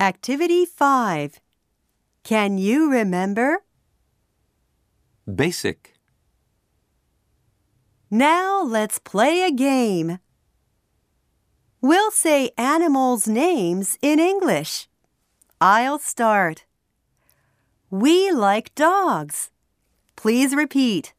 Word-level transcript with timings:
Activity 0.00 0.66
5. 0.66 1.40
Can 2.24 2.58
you 2.58 2.90
remember? 2.90 3.62
Basic. 5.32 5.94
Now 8.10 8.62
let's 8.62 8.98
play 8.98 9.42
a 9.42 9.52
game. 9.52 10.18
We'll 11.80 12.10
say 12.10 12.50
animals' 12.58 13.28
names 13.28 13.96
in 14.02 14.18
English. 14.18 14.88
I'll 15.60 15.98
start. 15.98 16.64
We 17.88 18.32
like 18.32 18.74
dogs. 18.74 19.50
Please 20.16 20.56
repeat. 20.56 21.14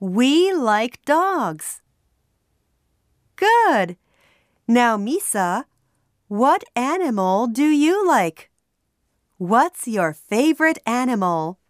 We 0.00 0.52
like 0.54 1.04
dogs. 1.04 1.82
Good. 3.36 3.96
Now, 4.66 4.96
Misa, 4.96 5.64
what 6.34 6.64
animal 6.74 7.46
do 7.46 7.62
you 7.62 8.04
like? 8.04 8.50
What's 9.38 9.86
your 9.86 10.12
favorite 10.12 10.80
animal? 10.84 11.60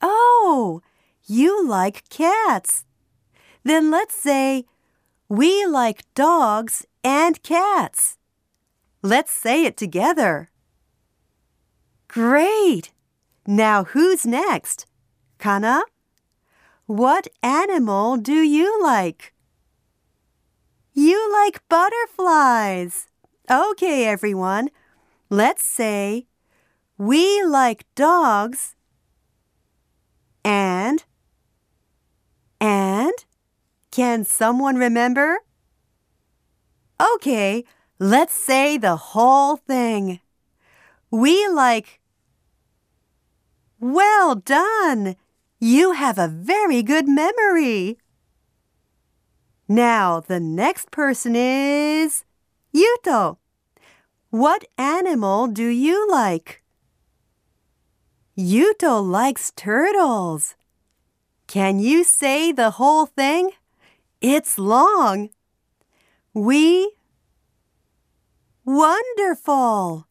Oh, 0.00 0.80
you 1.26 1.68
like 1.68 2.08
cats. 2.08 2.86
Then 3.64 3.90
let's 3.90 4.14
say, 4.14 4.64
we 5.28 5.66
like 5.66 6.06
dogs 6.14 6.86
and 7.04 7.42
cats. 7.42 8.16
Let's 9.02 9.32
say 9.32 9.66
it 9.66 9.76
together. 9.76 10.48
Great! 12.08 12.92
Now 13.46 13.84
who's 13.84 14.24
next? 14.24 14.86
Kana? 15.36 15.82
What 16.86 17.28
animal 17.42 18.16
do 18.16 18.40
you 18.40 18.82
like? 18.82 19.34
Like 21.44 21.68
butterflies. 21.68 23.08
Okay, 23.50 24.06
everyone. 24.06 24.68
Let's 25.28 25.66
say 25.66 26.26
we 26.96 27.42
like 27.42 27.84
dogs 27.96 28.76
and 30.44 31.02
and 32.60 33.12
can 33.90 34.24
someone 34.24 34.76
remember? 34.76 35.40
Okay, 37.14 37.64
let's 37.98 38.34
say 38.34 38.78
the 38.78 38.94
whole 38.94 39.56
thing. 39.56 40.20
We 41.10 41.48
like 41.48 41.98
Well 43.80 44.36
done. 44.36 45.16
You 45.58 45.90
have 45.90 46.18
a 46.18 46.28
very 46.28 46.84
good 46.84 47.08
memory. 47.08 47.98
Now, 49.72 50.20
the 50.20 50.38
next 50.38 50.90
person 50.90 51.34
is 51.34 52.24
Yuto. 52.76 53.38
What 54.28 54.66
animal 54.76 55.46
do 55.46 55.66
you 55.66 56.06
like? 56.10 56.62
Yuto 58.36 59.02
likes 59.02 59.50
turtles. 59.56 60.56
Can 61.46 61.80
you 61.80 62.04
say 62.04 62.52
the 62.52 62.72
whole 62.72 63.06
thing? 63.06 63.52
It's 64.20 64.58
long. 64.58 65.30
We. 66.34 66.92
Wonderful! 68.66 70.06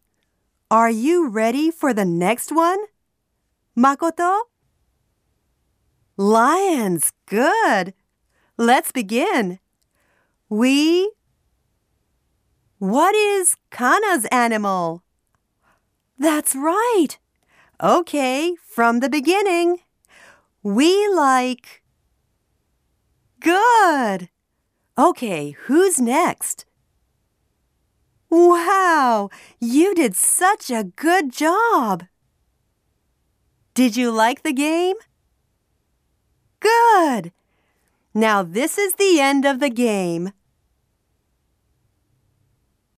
Are 0.72 0.90
you 0.90 1.28
ready 1.28 1.70
for 1.70 1.94
the 1.94 2.06
next 2.06 2.52
one? 2.52 2.80
Makoto? 3.78 4.42
Lions, 6.18 7.14
good! 7.28 7.94
Let's 8.62 8.92
begin. 8.92 9.58
We. 10.48 11.12
What 12.78 13.16
is 13.16 13.56
Kana's 13.72 14.26
animal? 14.26 15.02
That's 16.20 16.56
right. 16.56 17.18
Okay, 17.82 18.54
from 18.64 19.00
the 19.00 19.10
beginning. 19.10 19.80
We 20.62 21.08
like. 21.08 21.82
Good. 23.40 24.30
Okay, 24.96 25.56
who's 25.66 26.00
next? 26.00 26.66
Wow, 28.30 29.32
you 29.60 29.96
did 29.96 30.16
such 30.16 30.70
a 30.70 30.84
good 30.84 31.32
job. 31.32 32.04
Did 33.74 33.98
you 33.98 34.12
like 34.12 34.44
the 34.44 34.54
game? 34.54 34.98
Good. 36.60 37.32
Now, 38.14 38.44
this 38.44 38.78
is 38.78 38.94
the 38.96 39.22
end 39.22 39.46
of 39.46 39.60
the 39.60 39.70
game. 39.70 40.32